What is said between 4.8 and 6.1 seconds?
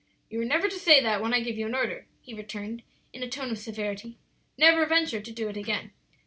venture to do it again.